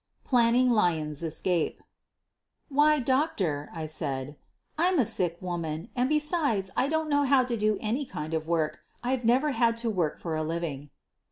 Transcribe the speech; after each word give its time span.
PLANNING 0.23 0.71
LYONS 0.71 1.17
*S 1.21 1.31
ESCAPE 1.31 1.79
"Why, 2.69 2.97
Doctor," 2.97 3.69
I 3.71 3.85
said, 3.85 4.35
"I'm 4.75 4.97
a 4.97 5.05
sick 5.05 5.37
woman, 5.41 5.89
and 5.95 6.09
besides 6.09 6.71
I 6.75 6.87
don't 6.87 7.07
know 7.07 7.21
how 7.21 7.43
to 7.43 7.55
do 7.55 7.77
any 7.79 8.05
kind 8.07 8.33
of 8.33 8.47
work, 8.47 8.79
I've 9.03 9.25
never 9.25 9.51
had 9.51 9.77
to 9.85 9.91
work 9.91 10.17
for 10.17 10.35
a 10.35 10.41
living." 10.43 10.89